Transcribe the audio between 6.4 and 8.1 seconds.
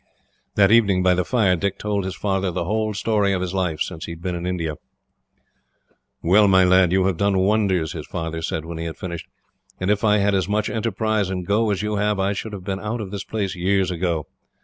my lad, you have done wonders," his